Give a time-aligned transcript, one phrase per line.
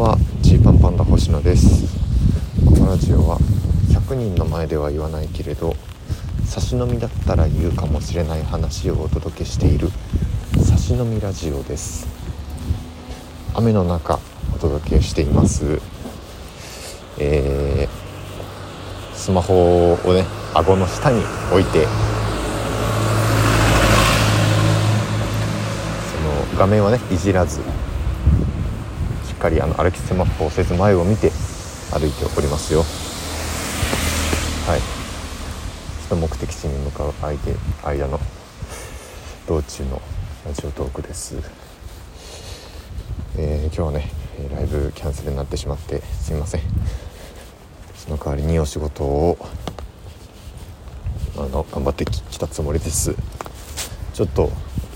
[0.00, 0.16] は。
[0.40, 1.84] ジーパンパンダ星野です。
[2.64, 3.36] このラジオは
[3.90, 5.76] 100人の前では言わないけれど
[6.46, 9.90] 差し飲みだったら言うかもしれない話をお届けしている
[10.64, 12.08] 差し飲みラジオです。
[13.54, 14.18] 雨の中
[14.54, 15.82] お届けしています。
[17.18, 21.22] えー、スマホをね顎の下に
[21.52, 21.90] 置いてそ
[26.56, 27.60] の画面はねいじらず
[29.40, 31.30] かりあの歩きスマホをせず前を見て
[31.90, 32.80] 歩いておりますよ。
[34.66, 34.80] はい。
[34.80, 34.86] ちょ
[36.04, 38.20] っと目的地に向かう相手間の
[39.48, 40.02] 道中の
[40.46, 41.36] ラジオトークです、
[43.38, 44.10] えー、今日はね
[44.54, 46.60] ライブキャンセルになってしまってすみません。
[47.96, 49.38] その代わりにお仕事を
[51.38, 53.14] あの頑張ってきたつもりです。
[54.12, 54.50] ちょっと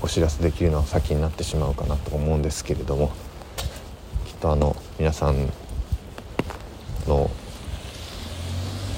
[0.00, 3.12] お知らせできるのは先になってしまうかなと思うんですけれども。
[4.40, 5.52] とあの皆さん
[7.06, 7.30] の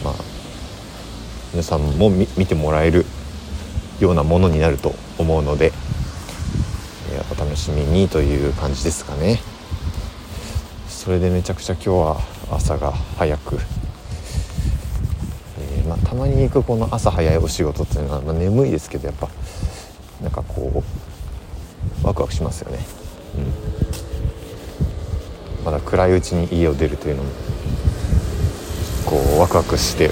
[0.05, 0.15] まあ
[1.53, 3.05] 皆さんも見てもらえる
[4.01, 5.73] ようなものになると思うので、
[7.13, 9.41] え、お楽しみにという感じですかね。
[10.89, 13.59] それでめちゃくちゃ今日は朝が早く
[15.59, 19.29] えまあ、たまに行くこの朝早いお仕事っていうのは、まあ、眠いですけどやっぱ
[20.23, 20.85] なんかこ
[22.05, 22.79] うワクワクしますよね、
[23.37, 23.41] う
[23.91, 23.92] ん、
[25.65, 27.31] まだ暗いうちに家を出るというのも
[29.07, 30.11] こうワクワクして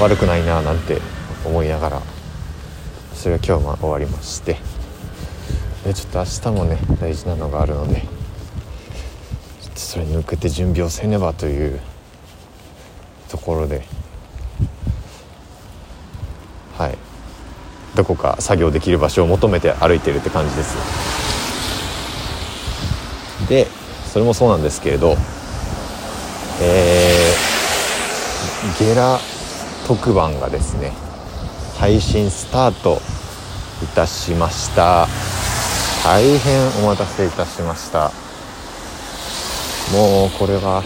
[0.00, 1.00] 悪くないななんて
[1.44, 2.02] 思いながら
[3.14, 4.56] それが今日も終わりまして
[5.84, 11.80] でちょっと明日もね大事なのがあるのでちょっとそれに向けて準備をせねばという
[13.28, 13.86] ところで
[16.76, 16.98] はい。
[17.94, 20.76] どこか作業できる場所を求めて歩いてるって感じです。
[23.48, 23.68] で
[24.14, 25.16] それもそうなんですけれど
[26.62, 29.18] えー、ゲラ
[29.88, 30.92] 特番がですね
[31.80, 33.00] 配信スタート
[33.82, 35.08] いたしました。
[36.04, 38.12] 大変お待たせいたしました。
[39.92, 40.84] もうこれは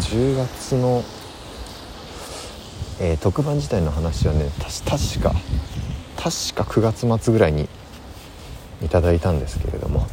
[0.00, 1.04] 10月の
[2.98, 5.32] えー、特番自体の話はね確か
[6.16, 7.68] 確か9月末ぐらいに
[8.82, 10.08] いただいたんですけれども、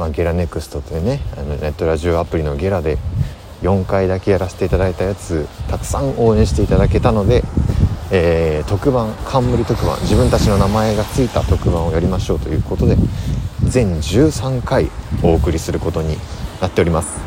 [0.00, 2.96] まあ、ゲラネクストというねあのネットラジオアプリのゲラで
[3.60, 7.42] 4回だけやらせていただいたやつたくさん応援していただけたので、
[8.10, 12.96] えー、特番冠特番自分たちの名前が付いた特番をやりましょうということで
[13.64, 14.90] 全13回
[15.22, 16.16] お送りすることに
[16.62, 17.20] なっております。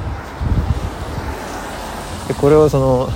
[2.28, 3.08] でこれをその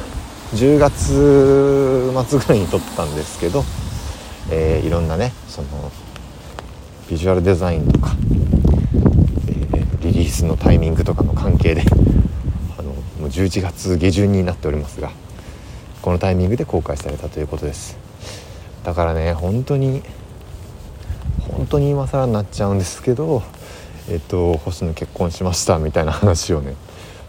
[0.54, 3.64] 10月末ぐらいに撮ったんですけど、
[4.52, 5.92] えー、いろんなねその
[7.10, 8.16] ビジュアルデザインとか、
[10.18, 11.84] リースのタイミングとかの関係で
[12.80, 15.12] あのもう11月下旬になっておりますが
[16.02, 17.98] このタイミングで公開されたということです。
[18.84, 20.02] だからね本当に
[21.52, 23.44] 本当に今更になっちゃうんですけど
[24.10, 26.76] えっと星野結婚しましたみたいな話をね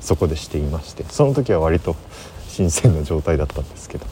[0.01, 1.95] そこでしていましてその時は割と
[2.49, 4.07] 新鮮な状態だったんですけど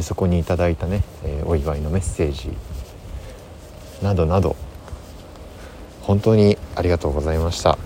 [0.00, 2.50] そこにいただいたね、え、お祝いのメッセージ
[4.02, 4.56] などなど
[6.02, 7.78] 本当にありがとうございました、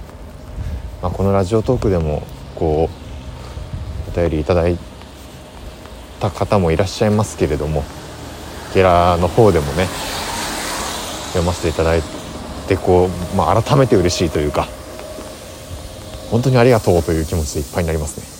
[1.02, 2.22] まあ、このラジオトークでも
[2.54, 2.88] こ
[4.08, 4.78] うお便りいただい
[6.20, 7.84] た方もいらっしゃいますけれども
[8.74, 9.86] ゲラの方でもね
[11.28, 12.02] 読ませていただい
[12.68, 14.66] てこう、まあ、改めて嬉しいというか
[16.30, 18.36] 本当にありがとうという気持ちでいっぱいになりますね。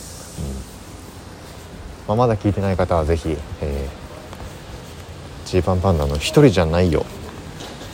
[2.09, 7.05] まあ、まだ聞いてない方は是非えー、ジーパンパンダの「一人じゃないよ」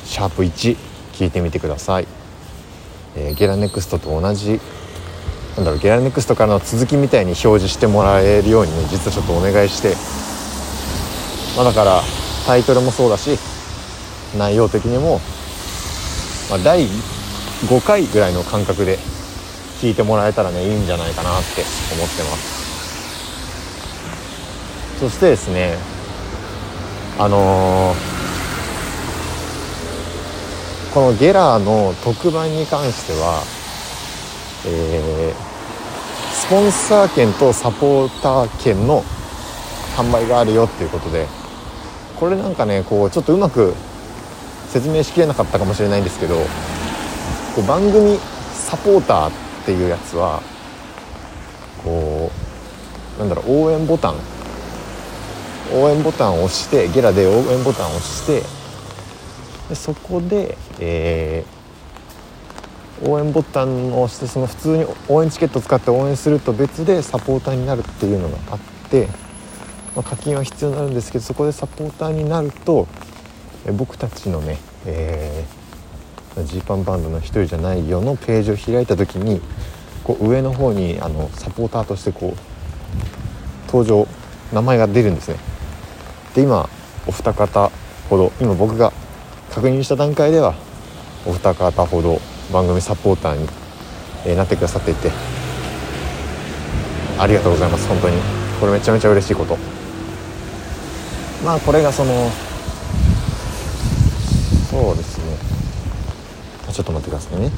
[0.05, 0.77] シャープ1
[1.13, 2.07] 聞いてみてください、
[3.17, 4.61] えー、ゲラネクストと同じ
[5.57, 9.95] なんだろうゲラネクストからの続きみたいに表示してもらえるようにね実はちょっとお願いして。
[11.57, 12.03] まあだから
[12.47, 13.39] タイトルもそうだし
[14.37, 15.21] 内容的にも、
[16.49, 18.99] まあ、第5回ぐらいの感覚で
[19.81, 21.63] 聞いてもらえたらねいいんじゃないかなって
[21.95, 22.63] 思ってます。
[24.99, 25.77] そしてですね
[27.19, 28.12] あのー、
[30.93, 33.43] このゲラーの特番に関しては、
[34.67, 39.03] えー、スポンサー券とサポーター券の
[39.97, 41.27] 販売があるよっていうことで
[42.21, 43.75] これなんかねこうちょっとうまく
[44.69, 48.19] 説明しきれなかったかもしれないんですけどこう番組
[48.53, 49.33] サポーターっ
[49.65, 50.43] ていうやつは
[51.83, 52.31] こ
[53.17, 54.15] うなんだろう応援ボタン。
[55.75, 58.43] 応援ボタンを押してゲラで応援ボタンを押して
[59.73, 68.59] でそこで、えー、応援ボタンを押してその普通に応援チケットを使って応援すると別でサポーターになるっていうのがあっ
[68.91, 69.07] て、
[69.97, 72.87] まあ、課金は必要になるんですけどそこでサポーターになると
[73.65, 75.43] え僕たちのねえ
[76.45, 79.41] ジーパンバンドの一人じゃないよのページを開いた時に
[80.05, 84.07] こう上の方にあのサポーターとしてこう登場
[84.53, 85.39] 名前が出るんですね。
[86.35, 86.69] で今
[87.07, 87.71] お二方
[88.11, 88.93] ほど今僕が
[89.55, 90.55] 確認した段階では
[91.27, 92.21] お二方ほど
[92.53, 95.11] 番組サポーターに、なってくださっていて
[97.19, 98.17] ありがとうございます本当に。
[98.61, 99.57] これめちゃめちゃ嬉しいこと。
[101.45, 102.31] まあこれがその
[104.71, 105.37] そうですね。
[106.73, 107.51] ちょっと待ってくださいね。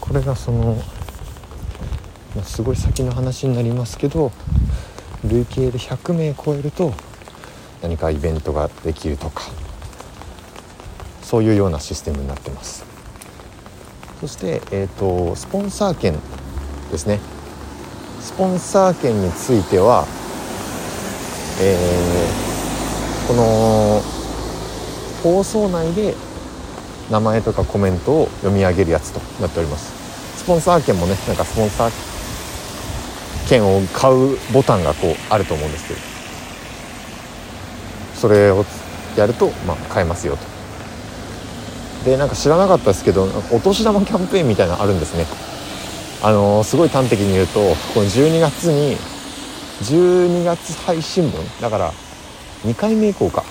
[0.00, 0.76] これがその、
[2.34, 4.32] まあ、すごい先の話になりますけど
[5.24, 6.92] 累計で100名超えると
[7.82, 9.42] 何かイベントができるとか
[11.22, 12.84] そういうようなシステムになってます。
[14.20, 16.14] そして、えーと、スポンサー券
[16.92, 17.18] ですね。
[18.20, 20.06] スポンサー券については、
[21.60, 24.02] えー、この
[25.22, 26.14] 放送内で
[27.10, 29.92] 名前とかコメントを読み上げるやつとなっております。
[30.38, 32.11] スポンサー券もねなんかスポンサー
[33.48, 36.00] 券を買うボタンがこうあると思うんですけど
[38.14, 38.64] それを
[39.16, 40.52] やると、まあ、買えますよと
[42.04, 45.26] でなんか知らなかったですけどお年玉キャンペーンみたいなのあるんですね
[46.22, 47.60] あのー、すごい端的に言うと
[47.94, 48.96] この12月に
[49.82, 51.92] 12月配信分だから
[52.64, 53.44] 2回目以降か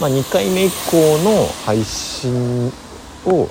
[0.00, 2.72] まあ2回目以降の配信
[3.24, 3.48] を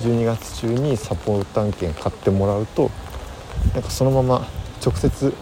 [0.00, 2.90] 12月中にサポーター券買ってもらうと
[3.74, 4.46] なんかそのまま
[4.84, 5.34] 直接、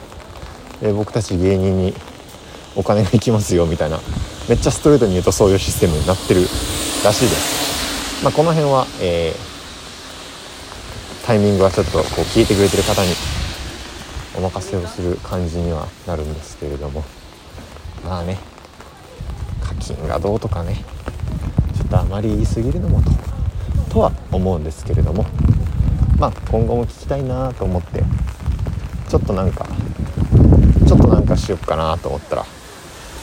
[0.83, 1.95] えー、僕たち芸人に
[2.75, 4.01] お金が行きますよみたいな
[4.49, 6.43] めっちゃストレートに言うとそういうシステムになってる
[7.05, 7.67] らしいです。
[8.23, 13.13] まあ、この辺は、えー、タイミングはちょっとこう聞いてくれてる方に
[14.37, 17.05] お任せをする感じにはなるんですけれども
[18.05, 18.39] まあね
[19.61, 20.85] 課金がどうとかね
[21.75, 23.11] ちょっとあまり言い過ぎるのもと
[23.91, 25.27] とは思うんですけれども
[26.19, 28.03] まあ今後も聞きたいなと思って
[29.09, 29.67] ちょっとなんか
[30.87, 32.45] ちょっとなんかしよっかなと思ったら、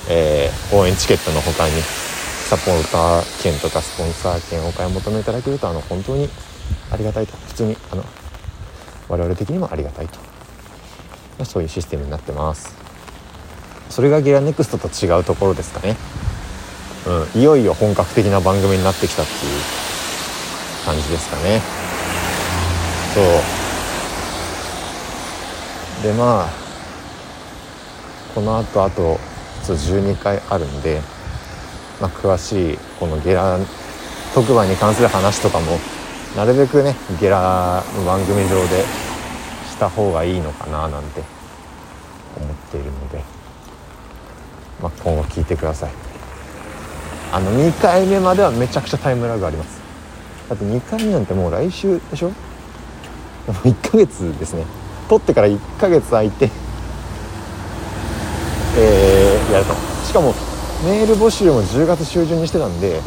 [0.10, 6.30] えー、応援チケットの他にサポーター券とかスポンサー券をお買い求めいただけるとあの本当に
[6.92, 7.36] ありがたいと。
[7.38, 8.04] 普通にあの
[9.10, 12.76] 我々的にもありがたいと、まあ、そういうシステムになってます。
[13.90, 15.96] それがゲラネクストと違うところですかね。
[17.08, 17.40] うん。
[17.40, 19.62] いよいよ本格的な番組になってきたっていう
[20.86, 21.62] 感じですかね。
[23.14, 23.24] そう。
[26.04, 26.50] でまあ
[28.36, 29.18] このあとあと
[29.68, 31.02] 12回あるんで、
[32.02, 33.58] まあ、詳しいこのゲラ
[34.34, 35.78] 特番に関する話とかも
[36.36, 38.84] なるべくねゲラの番組上で
[39.70, 41.22] した方がいいのかななんて
[42.36, 43.24] 思っているので、
[44.82, 45.92] まあ、今後聞いてください。
[47.32, 49.80] あの2回目まではめちゃくちゃタイムラグあります。
[50.50, 52.32] だって2回目なんてもう来週でしょ？
[53.48, 54.66] 1ヶ月ですね。
[55.10, 56.50] 取ってから1ヶ月空いて
[58.78, 59.74] えー、やると。
[60.06, 60.34] しかも
[60.86, 63.02] メール募集も10月中旬にしてたんで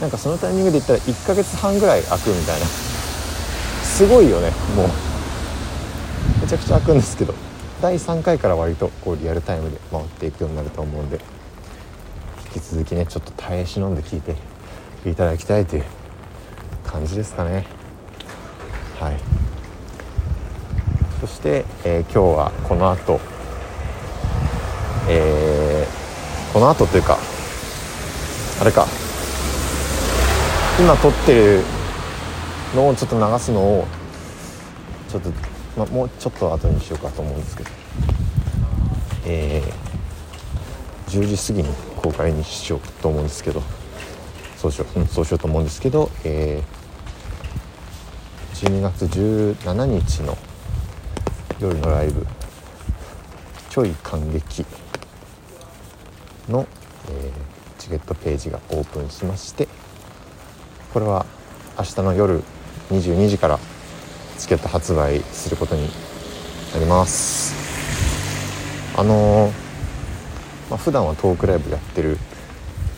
[0.00, 2.66] なんかそのタイミングで言ったら1ヶ月半ぐらい空くみたいな。
[2.66, 4.88] すごいよねもう。
[6.42, 7.34] めちゃくちゃ空くんですけど。
[7.80, 11.20] 第3回から割とこうリアルタイムで回っていくようになると思うんで。
[12.54, 14.34] 引き続きねちょっと耐え忍んで聞いて
[15.04, 15.84] いただきたいという
[16.84, 17.66] 感じですかね。
[18.98, 19.35] はい。
[21.26, 23.18] そして、えー、今日はこの後
[25.08, 27.18] えー、この後というか
[28.60, 28.86] あれか。
[30.78, 31.62] 今撮ってる
[32.76, 33.86] のをちょっと流すのを
[35.08, 35.30] ちょっと、
[35.76, 37.70] まもうちょっと後にしようかと思うんですけど。
[39.26, 43.62] えー、10時過ぎに公開にしようと思うんですけど。
[44.56, 50.38] そうしよう、うん、そうしようと思うんですけど、えー、12月17日の
[51.60, 52.26] 夜のライブ。
[53.70, 54.64] ちょい感激。
[56.48, 56.66] の、
[57.08, 59.68] えー、チケットページがオープンしまして
[60.92, 61.26] これは
[61.78, 62.42] 明日の夜
[62.90, 63.58] 22時から
[64.38, 65.88] チケット発売することに
[66.72, 67.54] なります。
[68.98, 69.50] あのー、
[70.70, 72.16] まあ、普段はトークライブやってる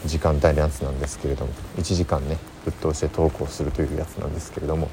[0.05, 4.89] 時間帯のやつなんですけれども1時間ねぶっ通してトークをするというやつなんですけれども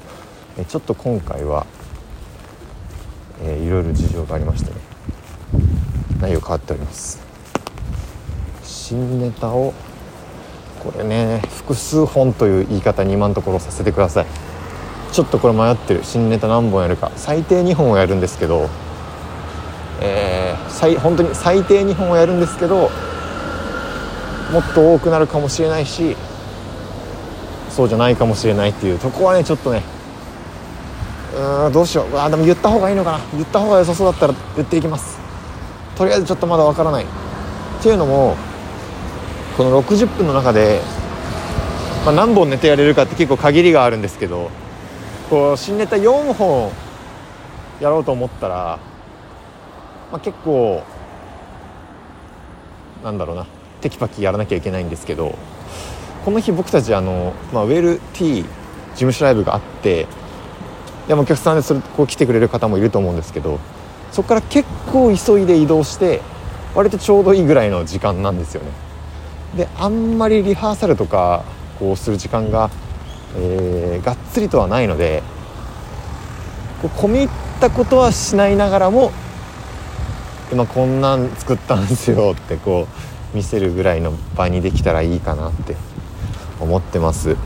[0.68, 1.66] ちょっと今回は、
[3.42, 4.76] えー、いろいろ事情がありましてね。
[6.20, 7.20] 内容変わっております。
[8.62, 9.72] 新ネタを
[10.82, 14.26] これね複数本という言い方に今のところさせてください。
[15.12, 16.00] ちょっとこれ迷ってる。
[16.02, 17.12] 新ネタ何本やるか。
[17.16, 18.68] 最低2本をやるんですけど
[20.00, 22.90] えー、最本当に最低2本をやるんですけど
[24.52, 26.16] もっと多くなるかもしれないし
[27.70, 29.82] そうじゃないかもしれないっていうとこはねちょっとね
[31.36, 32.16] うんどうしよう。
[32.16, 33.20] あでも言った方がいいのかな。
[33.34, 35.18] 言った方が良さそうだったら言っていきます。
[35.96, 37.04] とりあえずちょっとまだわからない。
[37.04, 37.06] っ
[37.82, 38.36] ていうのも
[39.56, 40.80] この60分の中で、
[42.04, 44.50] まあ、何本寝てやれるかって結構限りがあるんですけど
[45.30, 46.70] こう新ネタ4本
[47.80, 48.78] やろうと思ったら、
[50.10, 50.82] まあ、結構
[53.04, 53.46] なんだろうな。
[53.82, 55.36] テキパキやらなきゃいけないんですけど
[56.24, 58.48] この日僕たちあの、まあ、ウェル T 事
[58.94, 60.06] 務所ライブがあって
[61.08, 63.58] でもお客さんでそれこう来てくれる方もいると思うんですけど
[64.12, 66.20] そこから結構急いで移動して
[66.74, 68.70] 割とちょうどいいぐらいの時間なんですよね。
[69.56, 71.44] であんまりリハーサルとか
[71.78, 72.70] こうする時間が、
[73.36, 75.22] えー、がっつりとはないので
[76.82, 77.28] こう込み入っ
[77.60, 79.12] たことはしないながらも
[80.52, 82.86] 今こんなん作ったんですよってこ
[83.32, 85.76] う見せるぐらいの場にできたらいいかなって
[86.60, 87.36] 思ってます。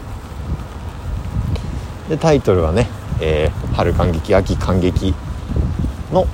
[2.09, 2.88] でタイトルはね、
[3.21, 5.15] えー、春感激秋感激
[6.12, 6.27] の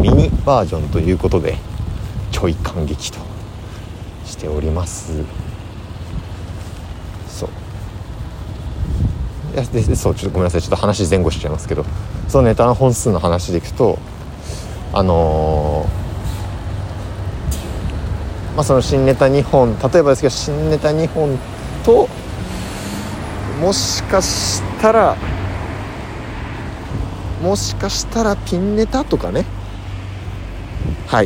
[0.00, 1.56] ミニバージョンということで
[2.30, 3.18] ちょい感激と
[4.24, 5.12] しております。
[7.28, 7.48] そう。
[9.54, 10.62] いやでそうちょっとごめんなさい。
[10.62, 11.84] ちょっと話前後しちゃいますけど。
[12.28, 13.98] そのネタの本数の話でいくと
[14.92, 21.38] あのー、まあその新ネタ2本例えばですけど新ネタ2本
[21.84, 22.08] と
[23.60, 25.16] もしかしたら
[27.44, 29.44] もしかしたらピンネタとかね。